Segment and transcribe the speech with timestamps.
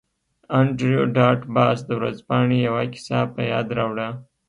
[0.59, 4.07] انډریو ډاټ باس د ورځپاڼې یوه کیسه په یاد راوړه